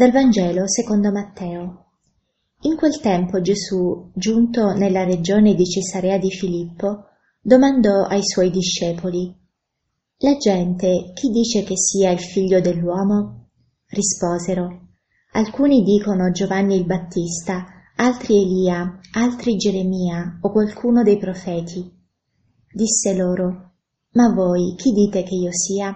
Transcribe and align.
Dal 0.00 0.12
Vangelo 0.12 0.66
secondo 0.66 1.12
Matteo. 1.12 1.84
In 2.62 2.74
quel 2.76 3.00
tempo 3.00 3.42
Gesù, 3.42 4.10
giunto 4.14 4.72
nella 4.72 5.04
regione 5.04 5.54
di 5.54 5.66
Cesarea 5.66 6.16
di 6.16 6.30
Filippo, 6.30 7.04
domandò 7.38 8.04
ai 8.04 8.22
suoi 8.22 8.48
discepoli, 8.48 9.30
La 10.20 10.38
gente 10.38 11.12
chi 11.12 11.28
dice 11.28 11.64
che 11.64 11.76
sia 11.76 12.12
il 12.12 12.18
figlio 12.18 12.62
dell'uomo? 12.62 13.50
Risposero, 13.88 14.88
Alcuni 15.32 15.82
dicono 15.82 16.30
Giovanni 16.30 16.76
il 16.76 16.86
Battista, 16.86 17.66
altri 17.96 18.40
Elia, 18.40 19.00
altri 19.12 19.56
Geremia 19.56 20.38
o 20.40 20.50
qualcuno 20.50 21.02
dei 21.02 21.18
profeti. 21.18 21.92
Disse 22.72 23.14
loro, 23.14 23.72
Ma 24.12 24.32
voi 24.32 24.74
chi 24.78 24.92
dite 24.92 25.24
che 25.24 25.34
io 25.34 25.50
sia? 25.52 25.94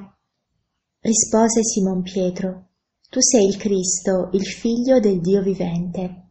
Rispose 1.01 1.63
Simon 1.63 2.03
Pietro, 2.03 2.69
Tu 3.15 3.21
sei 3.21 3.47
il 3.47 3.57
Cristo, 3.59 4.31
il 4.33 4.45
figlio 4.45 4.99
del 4.99 5.21
Dio 5.21 5.41
vivente. 5.41 6.31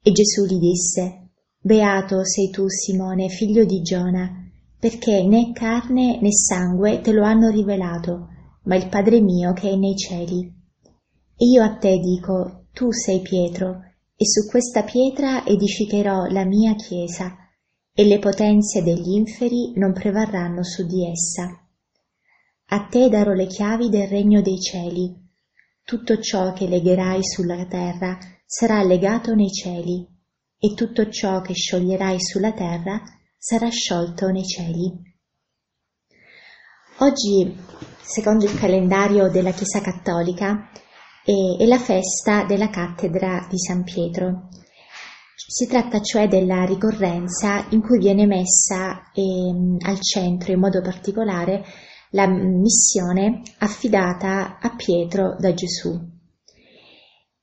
E 0.00 0.12
Gesù 0.12 0.44
gli 0.44 0.60
disse, 0.60 1.30
Beato 1.58 2.24
sei 2.24 2.50
tu, 2.50 2.68
Simone, 2.68 3.28
figlio 3.28 3.64
di 3.64 3.82
Giona, 3.82 4.48
perché 4.78 5.26
né 5.26 5.50
carne 5.50 6.20
né 6.20 6.30
sangue 6.30 7.00
te 7.00 7.10
lo 7.10 7.24
hanno 7.24 7.50
rivelato, 7.50 8.28
ma 8.62 8.76
il 8.76 8.88
Padre 8.88 9.20
mio 9.20 9.52
che 9.54 9.70
è 9.70 9.74
nei 9.74 9.96
cieli. 9.96 10.54
E 11.36 11.46
io 11.46 11.64
a 11.64 11.74
te 11.78 11.98
dico, 11.98 12.66
tu 12.72 12.92
sei 12.92 13.20
Pietro, 13.20 13.80
e 14.14 14.24
su 14.24 14.48
questa 14.48 14.84
pietra 14.84 15.44
edificherò 15.44 16.26
la 16.26 16.44
mia 16.44 16.76
chiesa, 16.76 17.36
e 17.92 18.04
le 18.04 18.20
potenze 18.20 18.84
degli 18.84 19.14
inferi 19.14 19.72
non 19.74 19.92
prevarranno 19.92 20.62
su 20.62 20.86
di 20.86 21.10
essa. 21.10 21.60
A 22.66 22.86
te 22.88 23.08
darò 23.08 23.32
le 23.32 23.48
chiavi 23.48 23.88
del 23.88 24.06
regno 24.06 24.40
dei 24.42 24.60
cieli. 24.60 25.21
Tutto 25.84 26.20
ciò 26.20 26.52
che 26.52 26.66
legherai 26.66 27.20
sulla 27.22 27.66
terra 27.66 28.16
sarà 28.46 28.82
legato 28.82 29.34
nei 29.34 29.50
cieli, 29.50 30.06
e 30.58 30.74
tutto 30.74 31.10
ciò 31.10 31.40
che 31.40 31.54
scioglierai 31.54 32.20
sulla 32.20 32.52
terra 32.52 33.02
sarà 33.36 33.68
sciolto 33.68 34.28
nei 34.28 34.44
cieli. 34.44 34.92
Oggi, 36.98 37.56
secondo 38.00 38.44
il 38.44 38.56
calendario 38.56 39.28
della 39.28 39.50
Chiesa 39.50 39.80
Cattolica, 39.80 40.70
è, 41.24 41.64
la 41.66 41.78
festa 41.78 42.44
della 42.44 42.70
cattedra 42.70 43.44
di 43.50 43.58
San 43.58 43.82
Pietro. 43.82 44.50
Si 45.34 45.66
tratta 45.66 46.00
cioè 46.00 46.28
della 46.28 46.64
ricorrenza 46.64 47.66
in 47.70 47.80
cui 47.80 47.98
viene 47.98 48.26
messa 48.26 49.10
eh, 49.12 49.22
al 49.84 50.00
centro 50.00 50.52
in 50.52 50.60
modo 50.60 50.80
particolare 50.80 51.64
la 52.12 52.26
missione 52.26 53.42
affidata 53.58 54.58
a 54.58 54.74
Pietro 54.74 55.36
da 55.38 55.52
Gesù, 55.52 55.90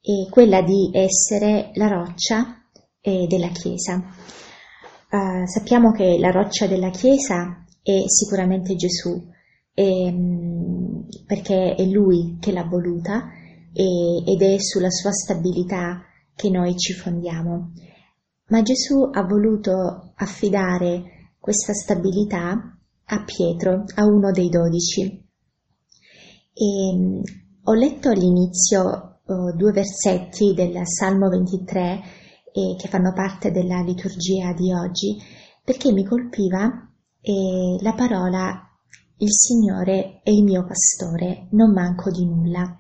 e 0.02 0.30
quella 0.30 0.62
di 0.62 0.90
essere 0.94 1.72
la 1.76 1.88
roccia 1.88 2.64
eh, 3.02 3.28
della 3.28 3.50
Chiesa. 3.50 3.96
Uh, 5.12 5.46
sappiamo 5.46 5.92
che 5.92 6.18
la 6.20 6.32
roccia 6.32 6.68
della 6.68 6.90
Chiesa 6.90 7.66
è 7.82 8.04
sicuramente 8.06 8.76
Gesù, 8.76 9.28
ehm, 9.74 11.08
perché 11.26 11.76
è 11.76 11.84
Lui 11.86 12.38
che 12.40 12.52
l'ha 12.52 12.66
voluta 12.66 13.32
e, 13.74 14.32
ed 14.32 14.42
è 14.42 14.58
sulla 14.60 14.92
sua 14.92 15.12
stabilità 15.12 16.04
che 16.36 16.50
noi 16.50 16.76
ci 16.78 16.94
fondiamo. 16.94 17.72
Ma 18.50 18.62
Gesù 18.62 19.10
ha 19.12 19.24
voluto 19.24 20.14
affidare 20.16 21.34
questa 21.40 21.74
stabilità 21.74 22.79
a 23.10 23.24
Pietro, 23.24 23.84
a 23.96 24.06
uno 24.06 24.32
dei 24.32 24.50
dodici. 24.50 25.02
E 26.54 26.96
mm, 26.96 27.22
ho 27.64 27.74
letto 27.74 28.10
all'inizio 28.10 29.20
oh, 29.26 29.56
due 29.56 29.72
versetti 29.72 30.54
del 30.54 30.82
Salmo 30.86 31.30
23 31.30 32.02
eh, 32.52 32.76
che 32.78 32.88
fanno 32.88 33.14
parte 33.14 33.52
della 33.52 33.82
liturgia 33.82 34.54
di 34.54 34.74
oggi 34.74 35.18
perché 35.64 35.92
mi 35.92 36.04
colpiva 36.04 36.68
eh, 37.22 37.78
la 37.82 37.94
parola 37.94 38.64
il 39.18 39.32
Signore 39.32 40.22
è 40.24 40.30
il 40.30 40.44
mio 40.44 40.66
pastore, 40.66 41.48
non 41.52 41.74
manco 41.74 42.10
di 42.10 42.26
nulla. 42.26 42.76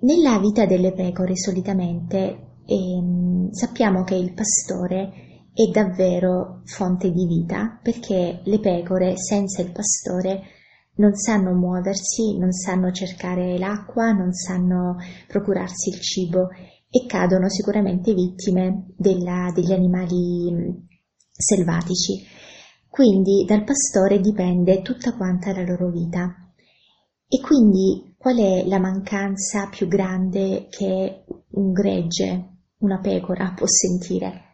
Nella 0.00 0.38
vita 0.38 0.64
delle 0.64 0.92
pecore 0.92 1.36
solitamente 1.36 2.60
eh, 2.64 3.48
sappiamo 3.50 4.04
che 4.04 4.14
il 4.14 4.32
pastore 4.32 5.27
è 5.58 5.72
davvero 5.72 6.60
fonte 6.66 7.10
di 7.10 7.26
vita 7.26 7.80
perché 7.82 8.42
le 8.44 8.60
pecore 8.60 9.16
senza 9.16 9.60
il 9.60 9.72
pastore 9.72 10.42
non 10.98 11.14
sanno 11.14 11.52
muoversi, 11.52 12.38
non 12.38 12.52
sanno 12.52 12.92
cercare 12.92 13.58
l'acqua, 13.58 14.12
non 14.12 14.32
sanno 14.32 14.98
procurarsi 15.26 15.88
il 15.88 16.00
cibo 16.00 16.50
e 16.88 17.06
cadono 17.08 17.48
sicuramente 17.48 18.14
vittime 18.14 18.86
della, 18.96 19.50
degli 19.52 19.72
animali 19.72 20.86
selvatici. 21.32 22.24
Quindi 22.88 23.44
dal 23.44 23.64
pastore 23.64 24.20
dipende 24.20 24.80
tutta 24.82 25.16
quanta 25.16 25.52
la 25.52 25.62
loro 25.62 25.90
vita. 25.90 26.52
E 27.26 27.40
quindi 27.40 28.14
qual 28.16 28.36
è 28.36 28.64
la 28.64 28.78
mancanza 28.78 29.68
più 29.68 29.88
grande 29.88 30.68
che 30.70 31.24
un 31.50 31.72
gregge, 31.72 32.58
una 32.78 33.00
pecora 33.00 33.54
può 33.56 33.66
sentire? 33.66 34.47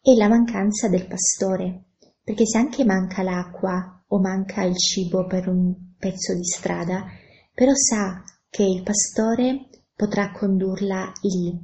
È 0.00 0.14
la 0.14 0.28
mancanza 0.28 0.88
del 0.88 1.06
pastore, 1.06 1.84
perché 2.22 2.46
se 2.46 2.58
anche 2.58 2.84
manca 2.84 3.22
l'acqua 3.22 4.04
o 4.06 4.20
manca 4.20 4.62
il 4.62 4.76
cibo 4.76 5.26
per 5.26 5.48
un 5.48 5.74
pezzo 5.98 6.34
di 6.34 6.44
strada, 6.44 7.04
però 7.52 7.72
sa 7.74 8.22
che 8.48 8.62
il 8.62 8.82
pastore 8.82 9.68
potrà 9.94 10.30
condurla 10.32 11.12
lì, 11.22 11.58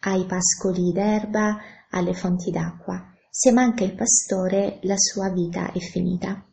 ai 0.00 0.26
pascoli 0.26 0.92
d'erba, 0.92 1.58
alle 1.90 2.14
fonti 2.14 2.50
d'acqua. 2.50 3.12
Se 3.30 3.52
manca 3.52 3.84
il 3.84 3.94
pastore, 3.94 4.78
la 4.82 4.96
sua 4.96 5.30
vita 5.30 5.72
è 5.72 5.78
finita. 5.78 6.44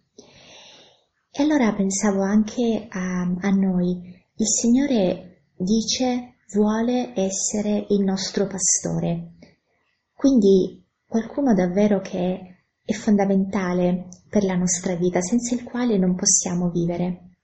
E 1.29 1.43
allora 1.43 1.73
pensavo 1.73 2.21
anche 2.21 2.87
a, 2.89 3.21
a 3.21 3.49
noi. 3.49 4.15
Il 4.35 4.47
Signore 4.47 5.51
dice 5.55 6.37
vuole 6.53 7.13
essere 7.15 7.85
il 7.89 8.03
nostro 8.03 8.47
pastore. 8.47 9.36
Quindi 10.17 10.83
qualcuno 11.05 11.53
davvero 11.53 12.01
che 12.01 12.63
è 12.83 12.91
fondamentale 12.93 14.07
per 14.27 14.43
la 14.43 14.55
nostra 14.55 14.95
vita, 14.95 15.21
senza 15.21 15.53
il 15.53 15.61
quale 15.61 15.95
non 15.99 16.15
possiamo 16.15 16.71
vivere. 16.71 17.35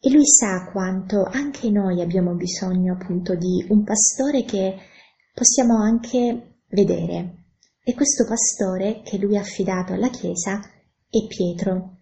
E 0.00 0.10
lui 0.10 0.24
sa 0.24 0.70
quanto 0.72 1.22
anche 1.22 1.68
noi 1.68 2.00
abbiamo 2.00 2.32
bisogno 2.32 2.94
appunto 2.94 3.34
di 3.34 3.66
un 3.68 3.84
pastore 3.84 4.44
che 4.44 4.74
possiamo 5.34 5.76
anche 5.76 6.60
vedere. 6.70 7.44
E 7.84 7.92
questo 7.92 8.24
pastore 8.24 9.02
che 9.04 9.18
lui 9.18 9.36
ha 9.36 9.42
affidato 9.42 9.92
alla 9.92 10.08
Chiesa 10.08 10.60
è 10.60 11.26
Pietro. 11.28 11.98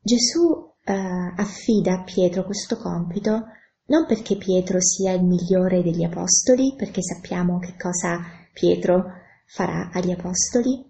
Gesù 0.00 0.68
eh, 0.82 0.92
affida 0.92 2.00
a 2.00 2.02
Pietro 2.02 2.44
questo 2.44 2.76
compito 2.76 3.44
non 3.86 4.06
perché 4.06 4.36
Pietro 4.36 4.80
sia 4.80 5.12
il 5.12 5.24
migliore 5.24 5.82
degli 5.82 6.04
apostoli, 6.04 6.74
perché 6.76 7.02
sappiamo 7.02 7.58
che 7.58 7.76
cosa 7.76 8.20
Pietro 8.52 9.04
farà 9.46 9.90
agli 9.92 10.10
apostoli, 10.10 10.82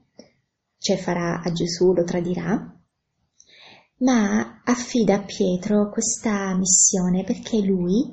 cioè 0.79 0.97
farà 0.97 1.41
a 1.43 1.53
Gesù, 1.53 1.93
lo 1.93 2.05
tradirà, 2.05 2.77
ma 3.99 4.63
affida 4.65 5.15
a 5.15 5.23
Pietro 5.23 5.91
questa 5.91 6.57
missione 6.57 7.25
perché 7.25 7.61
lui 7.61 8.11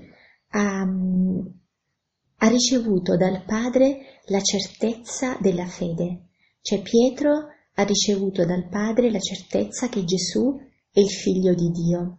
ha, 0.50 0.82
ha 0.82 2.48
ricevuto 2.48 3.18
dal 3.18 3.44
Padre 3.44 4.22
la 4.28 4.42
certezza 4.42 5.38
della 5.40 5.66
fede, 5.66 6.30
cioè 6.62 6.82
Pietro 6.82 7.48
ha 7.74 7.84
ricevuto 7.84 8.46
dal 8.46 8.68
Padre 8.70 9.10
la 9.10 9.20
certezza 9.20 9.90
che 9.90 10.04
Gesù 10.04 10.58
è 10.92 11.00
il 11.00 11.10
figlio 11.10 11.54
di 11.54 11.72
Dio. 11.72 12.18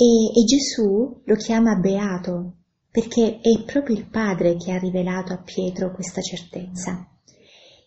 E, 0.00 0.40
e 0.40 0.44
Gesù 0.44 1.22
lo 1.24 1.34
chiama 1.34 1.74
beato 1.74 2.52
perché 2.88 3.40
è 3.40 3.64
proprio 3.64 3.96
il 3.96 4.08
Padre 4.08 4.56
che 4.56 4.70
ha 4.70 4.78
rivelato 4.78 5.32
a 5.32 5.42
Pietro 5.42 5.92
questa 5.92 6.20
certezza. 6.20 7.04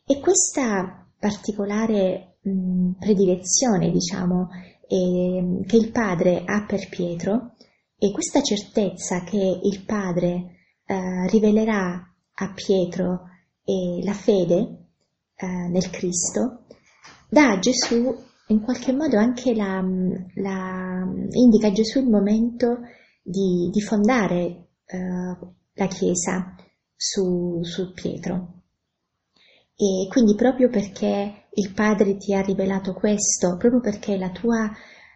E 0.05 0.19
questa 0.19 1.07
particolare 1.17 2.37
mh, 2.41 2.91
predilezione, 2.99 3.91
diciamo, 3.91 4.49
eh, 4.89 5.63
che 5.65 5.77
il 5.77 5.89
Padre 5.91 6.43
ha 6.45 6.65
per 6.65 6.89
Pietro 6.89 7.55
e 7.97 8.11
questa 8.11 8.41
certezza 8.41 9.23
che 9.23 9.59
il 9.63 9.85
Padre 9.85 10.57
eh, 10.85 11.27
rivelerà 11.29 12.13
a 12.33 12.53
Pietro 12.53 13.29
e 13.63 14.03
la 14.03 14.13
fede 14.13 14.87
eh, 15.35 15.47
nel 15.47 15.89
Cristo, 15.89 16.65
dà 17.29 17.51
a 17.51 17.59
Gesù 17.59 18.13
in 18.51 18.62
qualche 18.62 18.94
modo 18.94 19.18
anche 19.18 19.56
la, 19.56 19.81
la, 20.36 21.07
indica 21.31 21.68
a 21.68 21.71
Gesù 21.71 22.00
il 22.00 22.09
momento 22.09 22.80
di, 23.24 23.69
di 23.71 23.81
fondare 23.81 24.68
eh, 24.86 25.38
la 25.74 25.88
Chiesa 25.88 26.56
su, 26.95 27.63
su 27.63 27.94
Pietro. 27.94 28.63
E 29.75 30.07
quindi 30.09 30.36
proprio 30.36 30.69
perché 30.69 31.48
il 31.53 31.74
Padre 31.74 32.18
ti 32.18 32.36
ha 32.36 32.42
rivelato 32.42 32.94
questo, 32.94 33.57
proprio 33.57 33.80
perché 33.80 34.18
la 34.18 34.30
tua 34.30 34.69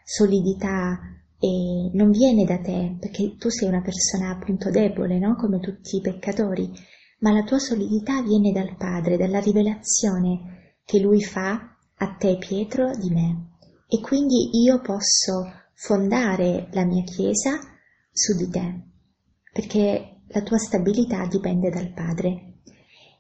solidità 0.04 1.00
e 1.38 1.92
non 1.94 2.10
viene 2.10 2.46
da 2.46 2.58
te, 2.58 2.98
perché 3.00 3.36
tu 3.38 3.50
sei 3.50 3.68
una 3.68 3.81
persona 3.81 4.31
appunto 4.31 4.72
debole, 4.72 5.20
no? 5.20 5.36
Come 5.36 5.60
tutti 5.60 5.98
i 5.98 6.02
peccatori, 6.02 6.72
ma 7.20 7.31
la 7.31 7.44
tua 7.44 7.60
solidità 7.60 8.22
viene 8.24 8.52
dal 8.52 8.76
Padre, 8.78 9.18
dalla 9.18 9.40
rivelazione 9.40 10.80
che 10.84 11.00
Lui 11.00 11.22
fa 11.22 11.75
a 11.97 12.15
te, 12.15 12.38
Pietro, 12.38 12.95
di 12.95 13.09
me. 13.09 13.57
E 13.88 14.01
quindi 14.01 14.50
io 14.63 14.81
posso 14.81 15.51
fondare 15.74 16.68
la 16.71 16.86
mia 16.86 17.03
Chiesa 17.03 17.59
su 18.12 18.36
di 18.36 18.50
te, 18.50 18.81
perché 19.51 20.21
la 20.27 20.42
tua 20.42 20.57
stabilità 20.57 21.25
dipende 21.27 21.69
dal 21.69 21.94
Padre. 21.94 22.53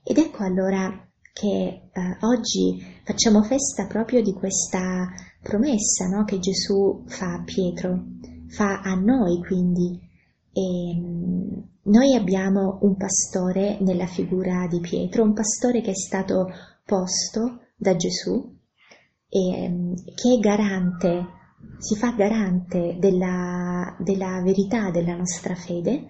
Ed 0.03 0.17
ecco 0.17 0.43
allora 0.43 1.07
che 1.31 1.89
eh, 1.91 2.17
oggi 2.21 2.83
facciamo 3.03 3.43
festa 3.43 3.87
proprio 3.87 4.21
di 4.21 4.33
questa 4.33 5.07
promessa 5.41 6.07
no? 6.07 6.23
che 6.23 6.39
Gesù 6.39 7.03
fa 7.07 7.33
a 7.33 7.43
Pietro, 7.43 8.05
fa 8.47 8.81
a 8.81 8.95
noi 8.95 9.39
quindi. 9.45 9.99
E, 10.51 10.95
mm, 10.95 11.59
noi 11.87 12.15
abbiamo 12.15 12.79
un 12.81 12.95
pastore 12.95 13.77
nella 13.81 14.07
figura 14.07 14.65
di 14.67 14.79
Pietro, 14.79 15.23
un 15.23 15.33
pastore 15.33 15.81
che 15.81 15.91
è 15.91 15.95
stato 15.95 16.49
posto 16.83 17.59
da 17.75 17.95
Gesù 17.95 18.53
e 19.35 19.69
mm, 19.69 19.93
che 20.15 20.35
è 20.35 20.39
garante, 20.39 21.27
si 21.77 21.97
fa 21.97 22.11
garante 22.11 22.95
della, 22.97 23.93
della 23.99 24.41
verità 24.41 24.91
della 24.91 25.13
nostra 25.13 25.55
fede 25.55 26.05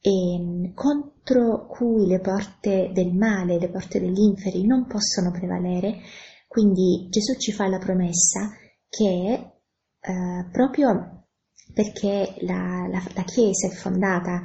e 0.00 0.38
mm, 0.40 0.72
contro 0.72 1.66
cui 1.66 2.06
le 2.06 2.20
porte 2.20 2.90
del 2.94 3.12
male, 3.12 3.58
le 3.58 3.68
porte 3.68 4.00
degli 4.00 4.22
inferi 4.22 4.66
non 4.66 4.86
possono 4.86 5.30
prevalere, 5.30 5.98
quindi 6.48 7.08
Gesù 7.10 7.38
ci 7.38 7.52
fa 7.52 7.68
la 7.68 7.78
promessa 7.78 8.50
che 8.88 9.52
eh, 10.00 10.48
proprio 10.50 11.26
perché 11.74 12.36
la, 12.40 12.86
la, 12.90 13.02
la 13.14 13.22
Chiesa 13.24 13.66
è 13.66 13.70
fondata 13.70 14.42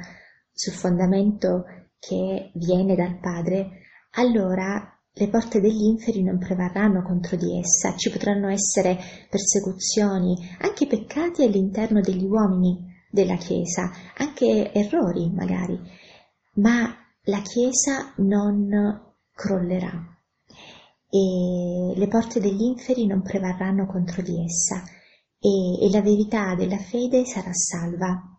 sul 0.52 0.74
fondamento 0.74 1.64
che 1.98 2.50
viene 2.54 2.94
dal 2.94 3.18
Padre, 3.20 3.70
allora 4.12 4.97
le 5.18 5.28
porte 5.28 5.60
degli 5.60 5.84
inferi 5.84 6.22
non 6.22 6.38
prevarranno 6.38 7.02
contro 7.02 7.36
di 7.36 7.58
essa, 7.58 7.96
ci 7.96 8.08
potranno 8.10 8.48
essere 8.48 8.96
persecuzioni, 9.28 10.36
anche 10.60 10.86
peccati 10.86 11.42
all'interno 11.42 12.00
degli 12.00 12.24
uomini, 12.24 12.86
della 13.10 13.36
Chiesa, 13.36 13.90
anche 14.16 14.72
errori 14.72 15.30
magari, 15.32 15.78
ma 16.54 16.94
la 17.24 17.40
Chiesa 17.40 18.12
non 18.18 18.68
crollerà. 19.32 20.16
E 21.10 21.94
le 21.96 22.08
porte 22.08 22.38
degli 22.38 22.62
inferi 22.62 23.06
non 23.06 23.22
prevarranno 23.22 23.86
contro 23.86 24.22
di 24.22 24.44
essa. 24.44 24.84
E, 25.40 25.86
e 25.86 25.90
la 25.90 26.02
verità 26.02 26.54
della 26.54 26.78
fede 26.78 27.24
sarà 27.24 27.50
salva. 27.52 28.37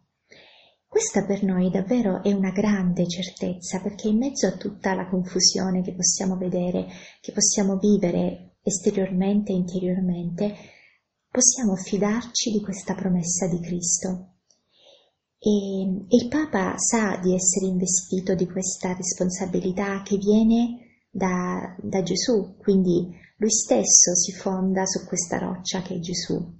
Questa 0.89 1.23
per 1.23 1.43
noi 1.43 1.69
davvero 1.69 2.23
è 2.23 2.33
una 2.33 2.49
grande 2.49 3.07
certezza 3.07 3.79
perché 3.79 4.07
in 4.07 4.17
mezzo 4.17 4.47
a 4.47 4.57
tutta 4.57 4.95
la 4.95 5.07
confusione 5.07 5.83
che 5.83 5.93
possiamo 5.93 6.35
vedere, 6.35 6.87
che 7.21 7.31
possiamo 7.31 7.77
vivere 7.77 8.55
esteriormente 8.63 9.51
e 9.51 9.55
interiormente, 9.57 10.55
possiamo 11.29 11.75
fidarci 11.75 12.49
di 12.49 12.59
questa 12.61 12.95
promessa 12.95 13.47
di 13.47 13.59
Cristo. 13.59 14.37
E, 15.37 16.05
il 16.09 16.27
Papa 16.27 16.73
sa 16.77 17.19
di 17.21 17.35
essere 17.35 17.67
investito 17.67 18.33
di 18.33 18.47
questa 18.47 18.95
responsabilità 18.95 20.01
che 20.01 20.17
viene 20.17 21.05
da, 21.11 21.75
da 21.83 22.01
Gesù, 22.01 22.55
quindi 22.57 23.15
lui 23.37 23.51
stesso 23.51 24.15
si 24.15 24.31
fonda 24.31 24.87
su 24.87 25.05
questa 25.05 25.37
roccia 25.37 25.83
che 25.83 25.93
è 25.93 25.99
Gesù. 25.99 26.57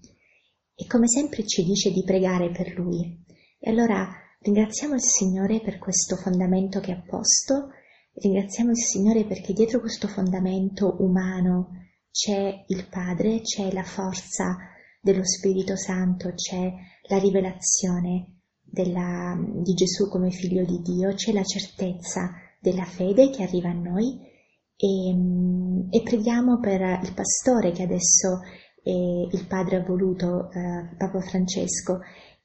E 0.76 0.86
come 0.86 1.08
sempre 1.08 1.48
ci 1.48 1.64
dice 1.64 1.90
di 1.90 2.04
pregare 2.04 2.52
per 2.52 2.78
lui. 2.78 3.26
E 3.60 3.70
allora 3.70 4.08
ringraziamo 4.40 4.94
il 4.94 5.02
Signore 5.02 5.60
per 5.60 5.80
questo 5.80 6.16
fondamento 6.16 6.80
che 6.80 6.94
ha 6.94 7.04
posto, 7.06 7.72
ringraziamo 8.14 8.72
il 8.72 8.78
Signore 8.78 9.26
perché 9.26 9.52
dietro 9.52 9.82
questo 9.82 10.08
fondamento 10.08 10.96
umano 11.00 11.88
c'è 12.10 12.64
il 12.68 12.88
Padre, 12.90 13.42
c'è 13.42 13.72
la 13.74 13.84
forza 13.84 14.56
dello 15.02 15.26
Spirito 15.26 15.76
Santo, 15.76 16.34
c'è 16.34 16.72
la 17.10 17.18
rivelazione 17.18 18.40
della, 18.62 19.38
di 19.38 19.74
Gesù 19.74 20.10
come 20.10 20.32
figlio 20.32 20.64
di 20.64 20.82
Dio, 20.82 21.14
c'è 21.14 21.34
la 21.34 21.44
certezza 21.44 22.32
della 22.62 22.86
fede 22.86 23.30
che 23.30 23.44
arriva 23.44 23.70
a 23.70 23.74
noi. 23.74 24.28
E, 24.82 25.10
e 25.90 26.02
preghiamo 26.02 26.60
per 26.60 27.02
il 27.04 27.14
pastore 27.14 27.72
che 27.72 27.84
adesso 27.84 28.40
eh, 28.84 29.28
il 29.30 29.46
Padre 29.48 29.78
ha 29.78 29.84
voluto, 29.84 30.50
eh, 30.52 30.96
Papa 30.98 31.20
Francesco, 31.20 32.00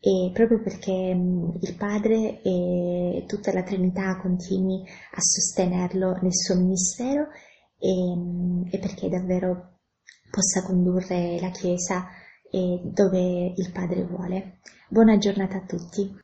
e 0.06 0.30
proprio 0.34 0.60
perché 0.60 0.92
il 0.92 1.74
Padre 1.78 2.42
e 2.42 3.24
tutta 3.26 3.54
la 3.54 3.62
Trinità 3.62 4.18
continui 4.20 4.82
a 4.82 5.18
sostenerlo 5.18 6.18
nel 6.20 6.34
suo 6.34 6.56
ministero 6.56 7.28
e, 7.78 8.70
e 8.70 8.78
perché 8.80 9.08
davvero 9.08 9.78
possa 10.30 10.62
condurre 10.62 11.40
la 11.40 11.48
Chiesa 11.50 12.06
dove 12.50 13.52
il 13.56 13.72
Padre 13.72 14.04
vuole. 14.04 14.58
Buona 14.90 15.16
giornata 15.16 15.56
a 15.56 15.64
tutti. 15.64 16.22